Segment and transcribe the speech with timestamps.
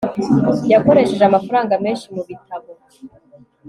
[0.73, 2.71] Yakoresheje amafaranga menshi mubitabo